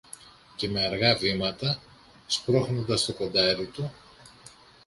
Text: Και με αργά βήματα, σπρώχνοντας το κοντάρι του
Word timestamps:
Και 0.55 0.69
με 0.69 0.85
αργά 0.85 1.15
βήματα, 1.15 1.79
σπρώχνοντας 2.27 3.05
το 3.05 3.13
κοντάρι 3.13 3.65
του 3.65 3.93